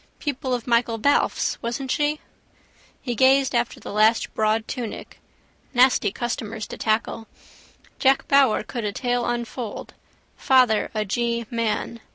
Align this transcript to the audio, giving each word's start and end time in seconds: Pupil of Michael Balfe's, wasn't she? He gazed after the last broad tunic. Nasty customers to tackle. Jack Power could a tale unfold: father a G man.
Pupil 0.17 0.55
of 0.55 0.65
Michael 0.65 0.97
Balfe's, 0.97 1.61
wasn't 1.61 1.91
she? 1.91 2.19
He 3.03 3.13
gazed 3.13 3.53
after 3.53 3.79
the 3.79 3.93
last 3.93 4.33
broad 4.33 4.67
tunic. 4.67 5.19
Nasty 5.75 6.11
customers 6.11 6.65
to 6.69 6.77
tackle. 6.79 7.27
Jack 7.99 8.27
Power 8.27 8.63
could 8.63 8.83
a 8.83 8.91
tale 8.93 9.27
unfold: 9.27 9.93
father 10.35 10.89
a 10.95 11.05
G 11.05 11.45
man. 11.51 11.99